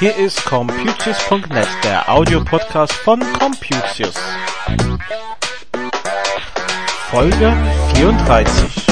[0.00, 4.14] Hier ist Computius.net, der Audiopodcast von Computius.
[7.10, 7.56] Folge
[7.94, 8.86] 34.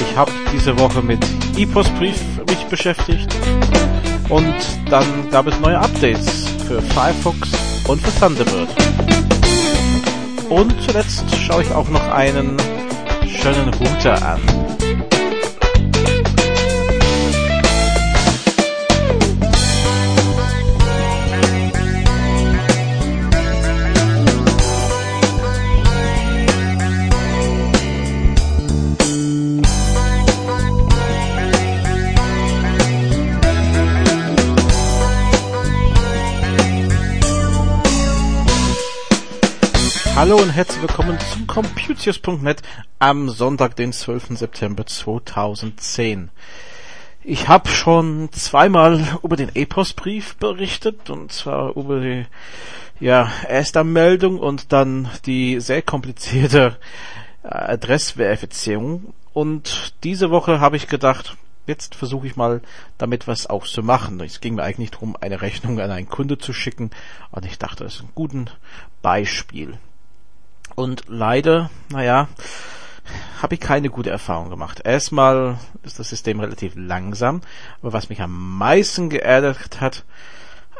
[0.00, 1.24] Ich habe diese Woche mit
[1.56, 3.34] E-Postbrief mich beschäftigt
[4.28, 4.54] und
[4.90, 7.50] dann gab es neue Updates für Firefox
[7.88, 8.68] und für Thunderbird.
[10.48, 12.56] Und zuletzt schaue ich auch noch einen
[13.26, 14.65] schönen Router an.
[40.16, 42.62] Hallo und herzlich willkommen zum Computius.net
[42.98, 44.38] am Sonntag, den 12.
[44.38, 46.30] September 2010.
[47.22, 52.24] Ich habe schon zweimal über den E-Postbrief berichtet und zwar über die
[52.98, 56.78] ja, erste Meldung und dann die sehr komplizierte
[57.42, 59.12] äh, Adressverifizierung.
[59.34, 62.62] Und diese Woche habe ich gedacht, jetzt versuche ich mal
[62.96, 64.18] damit was auch zu machen.
[64.20, 66.90] Es ging mir eigentlich darum, eine Rechnung an einen Kunde zu schicken
[67.32, 68.46] und ich dachte, das ist ein gutes
[69.02, 69.76] Beispiel.
[70.76, 72.28] Und leider, naja,
[73.40, 74.82] habe ich keine gute Erfahrung gemacht.
[74.84, 77.40] Erstmal ist das System relativ langsam,
[77.80, 80.04] aber was mich am meisten geärgert hat,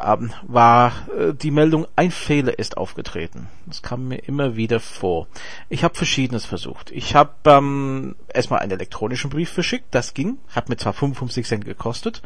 [0.02, 3.48] ähm, war äh, die Meldung, ein Fehler ist aufgetreten.
[3.64, 5.26] Das kam mir immer wieder vor.
[5.70, 6.90] Ich habe verschiedenes versucht.
[6.90, 11.64] Ich habe ähm, erstmal einen elektronischen Brief verschickt, das ging, hat mir zwar 55 Cent
[11.64, 12.20] gekostet,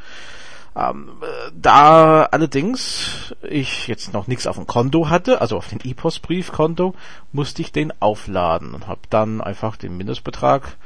[0.77, 1.11] ähm,
[1.55, 6.95] da allerdings ich jetzt noch nichts auf dem Konto hatte, also auf den E-Post-Briefkonto,
[7.33, 10.77] musste ich den aufladen und habe dann einfach den Mindestbetrag,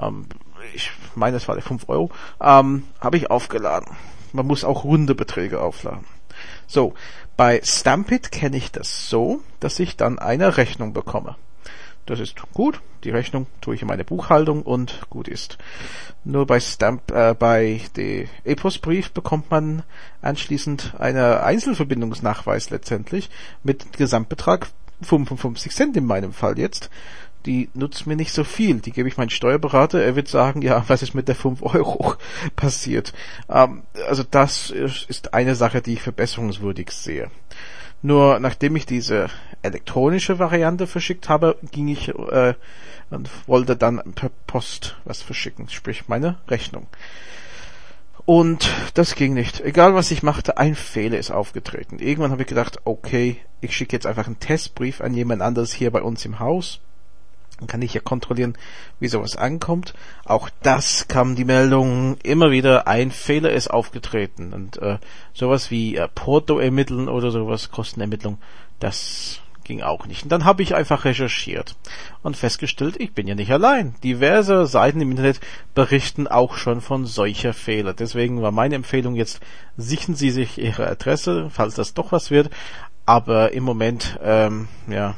[0.00, 0.26] ähm,
[0.74, 3.96] ich meine, es war der 5 Euro, ähm, habe ich aufgeladen.
[4.32, 6.04] Man muss auch runde Beträge aufladen.
[6.66, 6.94] So,
[7.36, 11.36] bei Stampit kenne ich das so, dass ich dann eine Rechnung bekomme.
[12.08, 12.80] Das ist gut.
[13.04, 15.58] Die Rechnung tue ich in meine Buchhaltung und gut ist.
[16.24, 19.82] Nur bei Stamp, äh, bei dem E-Postbrief bekommt man
[20.22, 23.28] anschließend einen Einzelverbindungsnachweis letztendlich
[23.62, 24.68] mit Gesamtbetrag
[25.02, 26.88] 55 Cent in meinem Fall jetzt.
[27.46, 28.80] Die nutzt mir nicht so viel.
[28.80, 30.02] Die gebe ich meinen Steuerberater.
[30.02, 32.14] Er wird sagen, ja, was ist mit der 5 Euro
[32.56, 33.12] passiert?
[33.48, 37.30] Ähm, also das ist eine Sache, die ich verbesserungswürdig sehe.
[38.02, 39.28] Nur nachdem ich diese
[39.62, 42.54] elektronische Variante verschickt habe, ging ich äh,
[43.10, 46.86] und wollte dann per Post was verschicken, sprich meine Rechnung.
[48.24, 49.60] Und das ging nicht.
[49.62, 51.98] Egal was ich machte, ein Fehler ist aufgetreten.
[51.98, 55.90] Irgendwann habe ich gedacht, okay, ich schicke jetzt einfach einen Testbrief an jemand anderes hier
[55.90, 56.80] bei uns im Haus
[57.58, 58.56] dann kann ich ja kontrollieren,
[59.00, 59.94] wie sowas ankommt.
[60.24, 64.52] Auch das kam die Meldung immer wieder, ein Fehler ist aufgetreten.
[64.52, 64.98] Und äh,
[65.34, 68.38] sowas wie äh, Porto ermitteln oder sowas, Kostenermittlung,
[68.78, 70.22] das ging auch nicht.
[70.22, 71.76] Und dann habe ich einfach recherchiert
[72.22, 73.94] und festgestellt, ich bin ja nicht allein.
[74.02, 75.40] Diverse Seiten im Internet
[75.74, 77.92] berichten auch schon von solcher Fehler.
[77.92, 79.40] Deswegen war meine Empfehlung jetzt,
[79.76, 82.50] sichern Sie sich Ihre Adresse, falls das doch was wird.
[83.04, 85.14] Aber im Moment, ähm, ja,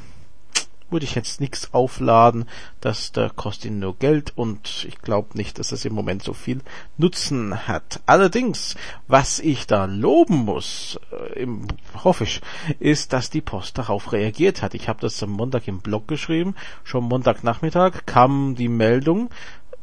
[0.91, 2.47] würde ich jetzt nichts aufladen.
[2.81, 6.61] Das da kostet nur Geld und ich glaube nicht, dass es im Moment so viel
[6.97, 8.01] Nutzen hat.
[8.07, 8.77] Allerdings,
[9.09, 11.67] was ich da loben muss, äh, im,
[12.03, 12.41] hoffe ich,
[12.79, 14.75] ist, dass die Post darauf reagiert hat.
[14.75, 16.55] Ich habe das am Montag im Blog geschrieben.
[16.85, 19.31] Schon Montagnachmittag kam die Meldung,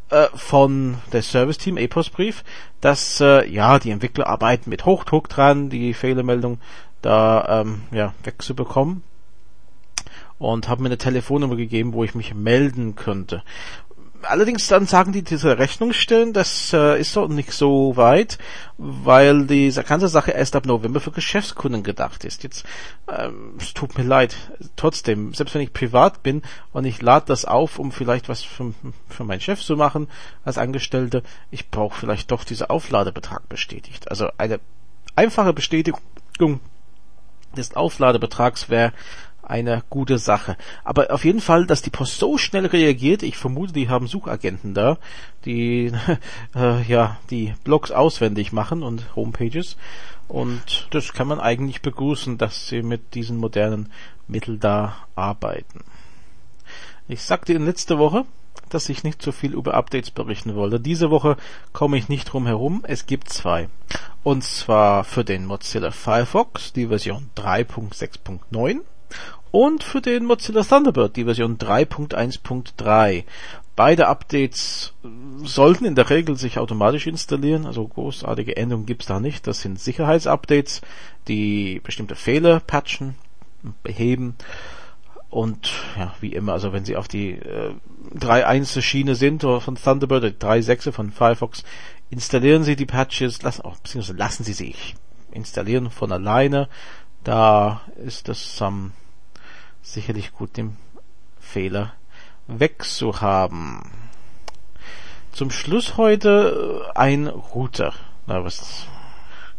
[0.10, 2.46] äh, von der Service Team E-Postbrief,
[2.80, 6.60] dass äh, ja die Entwickler arbeiten mit Hochdruck dran, die Fehlermeldung
[7.02, 9.04] da ähm, ja wegzubekommen
[10.40, 13.44] und haben mir eine Telefonnummer gegeben, wo ich mich melden könnte.
[14.24, 18.40] Allerdings dann sagen die diese Rechnungsstellen, das äh, ist doch nicht so weit,
[18.78, 22.42] weil diese ganze Sache erst ab November für Geschäftskunden gedacht ist.
[22.44, 22.66] Jetzt,
[23.08, 24.36] ähm, es tut mir leid,
[24.76, 26.42] trotzdem, selbst wenn ich privat bin
[26.74, 28.74] und ich lade das auf, um vielleicht was für,
[29.08, 30.08] für meinen Chef zu machen
[30.44, 34.10] als Angestellte, ich brauche vielleicht doch dieser Aufladebetrag bestätigt.
[34.10, 34.60] Also eine
[35.16, 36.60] einfache Bestätigung
[37.56, 38.94] des Aufladebetrags wäre
[39.48, 40.58] eine gute Sache.
[40.84, 44.74] Aber auf jeden Fall, dass die Post so schnell reagiert, ich vermute, die haben Suchagenten
[44.74, 44.98] da,
[45.46, 45.92] die
[46.56, 49.78] äh, ja die Blogs auswendig machen und Homepages.
[50.28, 53.92] Und das kann man eigentlich begrüßen, dass sie mit diesen modernen
[54.28, 55.86] Mitteln da arbeiten.
[57.08, 58.26] Ich sagte in letzter Woche,
[58.68, 60.82] dass ich nicht so viel über Updates berichten wollte.
[60.82, 61.38] Diese Woche
[61.72, 62.84] komme ich nicht drum herum.
[62.86, 63.70] Es gibt zwei.
[64.24, 68.82] Und zwar für den Mozilla Firefox, die Version 3.6.9
[69.52, 73.24] und für den Mozilla Thunderbird, die Version 3.1.3.
[73.76, 74.94] Beide Updates
[75.44, 79.46] sollten in der Regel sich automatisch installieren, also großartige Änderungen gibt's da nicht.
[79.46, 80.82] Das sind Sicherheitsupdates,
[81.28, 83.16] die bestimmte Fehler patchen,
[83.84, 84.36] beheben
[85.30, 87.74] und ja, wie immer, also wenn Sie auf die äh,
[88.16, 91.64] 3.1 Schiene sind von Thunderbird oder 3.6 von Firefox,
[92.10, 94.96] installieren Sie die Patches, lassen, auch, beziehungsweise lassen Sie sich
[95.32, 96.70] installieren von alleine.
[97.28, 98.94] Da ist es ähm,
[99.82, 100.78] sicherlich gut, den
[101.42, 101.92] Fehler
[102.48, 103.82] wegzuhaben.
[105.34, 107.94] Zum Schluss heute äh, ein Router.
[108.28, 108.86] Na, was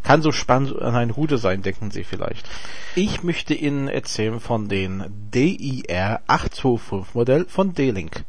[0.02, 2.48] kann so spannend an ein Router sein, denken Sie vielleicht.
[2.94, 8.24] Ich möchte Ihnen erzählen von den DIR 825 Modell von D-Link.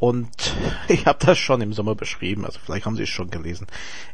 [0.00, 0.56] Und
[0.88, 3.68] ich habe das schon im Sommer beschrieben, also vielleicht haben Sie es schon gelesen.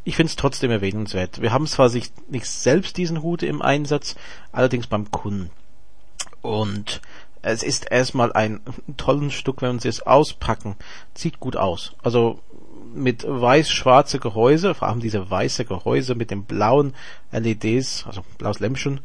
[0.05, 1.41] Ich finde es trotzdem erwähnenswert.
[1.41, 4.17] Wir haben zwar sich nicht selbst diesen Router im Einsatz,
[4.53, 5.51] allerdings beim Kunden.
[6.43, 7.01] Und
[7.43, 8.61] es ist erstmal ein
[8.97, 10.77] tolles Stück, wenn Sie es auspacken.
[11.15, 11.95] Sieht gut aus.
[12.03, 12.41] Also
[12.93, 16.95] mit weiß-schwarze Gehäuse, vor allem diese weiße Gehäuse mit den blauen
[17.31, 19.01] LEDs, also blaues Lämpchen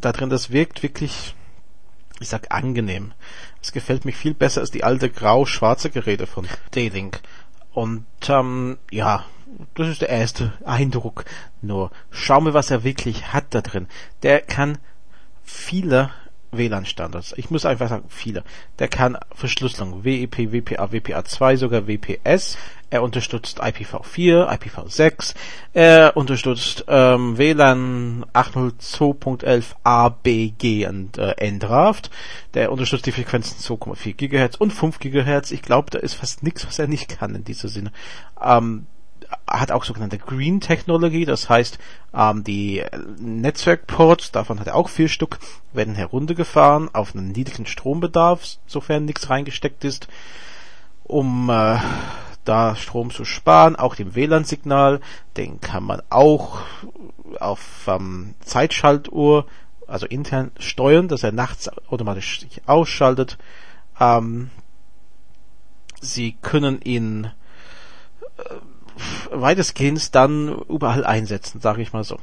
[0.00, 1.34] da drin, das wirkt wirklich,
[2.20, 3.12] ich sag angenehm.
[3.62, 7.20] Es gefällt mir viel besser als die alte grau-schwarze Geräte von D-Link.
[7.72, 9.24] Und ähm, ja,
[9.74, 11.24] das ist der erste Eindruck.
[11.60, 13.86] Nur schau mir, was er wirklich hat da drin.
[14.22, 14.78] Der kann
[15.44, 16.10] viele
[16.58, 17.34] WLAN-Standards.
[17.36, 18.44] Ich muss einfach sagen, viele.
[18.78, 22.56] Der kann Verschlüsselung, WEP, WPA, WPA2, sogar WPS.
[22.88, 25.34] Er unterstützt IPv4, IPv6.
[25.72, 32.10] Er unterstützt ähm, WLAN 802.11 ABG und äh, NDRAFT.
[32.54, 35.50] Der unterstützt die Frequenzen 2,4 GHz und 5 GHz.
[35.50, 37.92] Ich glaube, da ist fast nichts, was er nicht kann in diesem Sinne.
[38.40, 38.86] Ähm,
[39.46, 41.78] hat auch sogenannte Green Technology, das heißt,
[42.14, 42.84] ähm, die
[43.18, 45.38] Netzwerkports, davon hat er auch vier Stück,
[45.72, 50.08] werden heruntergefahren auf einen niedrigen Strombedarf, sofern nichts reingesteckt ist,
[51.04, 51.78] um äh,
[52.44, 53.76] da Strom zu sparen.
[53.76, 55.00] Auch den WLAN-Signal,
[55.36, 56.60] den kann man auch
[57.40, 59.46] auf ähm, Zeitschaltuhr,
[59.86, 63.38] also intern steuern, dass er nachts automatisch sich ausschaltet.
[64.00, 64.50] Ähm,
[66.00, 67.30] Sie können ihn
[69.30, 72.18] weitestgehend dann überall einsetzen, sage ich mal so.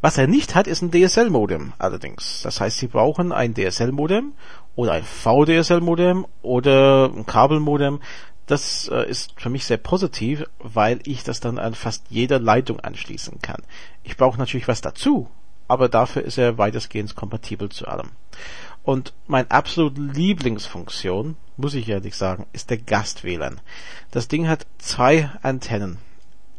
[0.00, 2.42] Was er nicht hat, ist ein DSL-Modem allerdings.
[2.42, 4.32] Das heißt, Sie brauchen ein DSL-Modem
[4.76, 8.00] oder ein VDSL-Modem oder ein Kabelmodem.
[8.46, 12.78] Das äh, ist für mich sehr positiv, weil ich das dann an fast jeder Leitung
[12.78, 13.62] anschließen kann.
[14.04, 15.28] Ich brauche natürlich was dazu,
[15.66, 18.10] aber dafür ist er weitestgehend kompatibel zu allem.
[18.84, 23.60] Und mein absolut Lieblingsfunktion, muss ich ehrlich sagen, ist der Gast-WLAN.
[24.12, 25.98] Das Ding hat zwei Antennen.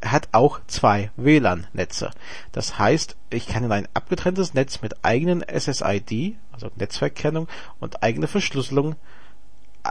[0.03, 2.11] Hat auch zwei WLAN-Netze.
[2.51, 7.47] Das heißt, ich kann in ein abgetrenntes Netz mit eigenen SSID, also Netzwerkkennung
[7.79, 8.95] und eigene Verschlüsselung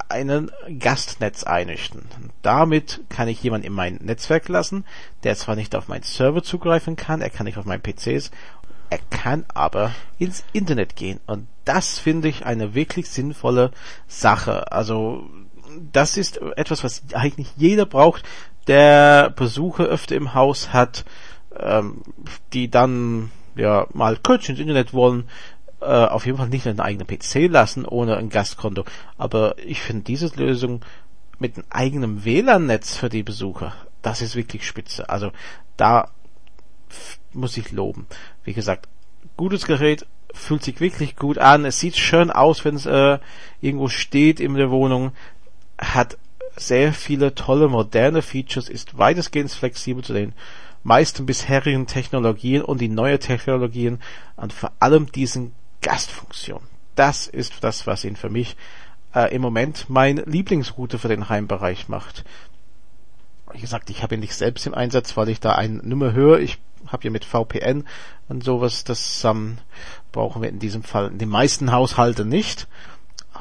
[0.09, 2.07] einen Gastnetz einrichten.
[2.43, 4.85] Damit kann ich jemanden in mein Netzwerk lassen,
[5.25, 8.31] der zwar nicht auf meinen Server zugreifen kann, er kann nicht auf meinen PCs
[8.91, 11.21] er kann aber ins Internet gehen.
[11.27, 13.71] Und das finde ich eine wirklich sinnvolle
[14.07, 14.73] Sache.
[14.73, 15.29] Also
[15.93, 18.25] das ist etwas, was eigentlich jeder braucht,
[18.69, 21.05] der Besucher öfter im Haus hat,
[21.59, 22.03] ähm,
[22.53, 25.29] die dann ja mal kurz ins Internet wollen,
[25.81, 28.85] äh, auf jeden Fall nicht einen eigenen PC lassen ohne ein Gastkonto.
[29.17, 30.85] Aber ich finde diese Lösung
[31.39, 35.09] mit einem eigenen WLAN-Netz für die Besucher, das ist wirklich spitze.
[35.09, 35.33] Also
[35.77, 36.11] da
[37.33, 38.07] muss ich loben.
[38.45, 38.89] Wie gesagt,
[39.37, 41.65] gutes Gerät, fühlt sich wirklich gut an.
[41.65, 43.19] Es sieht schön aus, wenn es äh,
[43.61, 45.13] irgendwo steht in der Wohnung.
[45.79, 46.19] Hat
[46.61, 50.33] sehr viele tolle moderne Features, ist weitestgehend flexibel zu den
[50.83, 54.01] meisten bisherigen Technologien und die neue Technologien
[54.37, 56.61] und vor allem diesen Gastfunktion.
[56.95, 58.57] Das ist das, was ihn für mich
[59.15, 62.25] äh, im Moment mein Lieblingsroute für den Heimbereich macht.
[63.53, 66.41] Wie gesagt, ich habe ihn nicht selbst im Einsatz, weil ich da eine Nummer höre.
[66.41, 67.85] Ich habe ja mit VPN
[68.29, 69.59] und sowas, das ähm,
[70.13, 72.69] brauchen wir in diesem Fall in den meisten Haushalten nicht.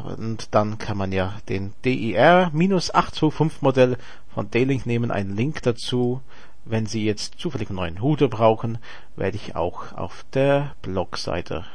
[0.03, 3.97] Und dann kann man ja den DIR-825 Modell
[4.33, 6.21] von D-Link nehmen, einen Link dazu.
[6.65, 8.77] Wenn Sie jetzt zufällig einen neuen Router brauchen,
[9.15, 11.65] werde ich auch auf der Blogseite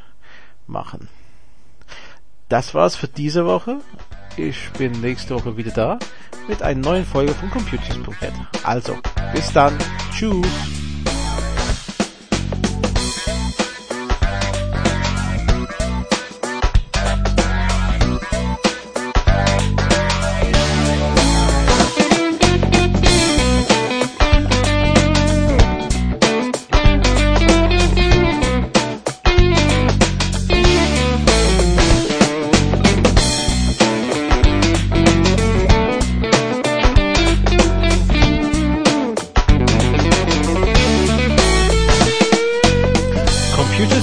[0.67, 1.09] machen.
[2.49, 3.79] Das war's für diese Woche.
[4.37, 5.99] Ich bin nächste Woche wieder da
[6.49, 8.33] mit einer neuen Folge von Computers.net.
[8.63, 8.97] Also,
[9.33, 9.79] bis dann.
[10.13, 10.92] Tschüss.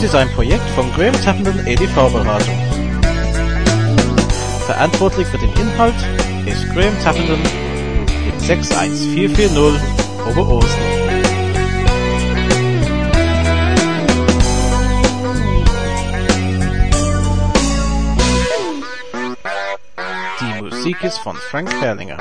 [0.09, 2.57] Ist ein Projekt von Graham Tappenden EDV-Beratung.
[4.65, 5.93] Verantwortlich für den Inhalt
[6.47, 7.39] ist Graham Tappenden
[8.25, 9.79] in 61440
[10.27, 10.79] Oberursel.
[20.41, 22.17] Die Musik ist von Frank Herrlinger.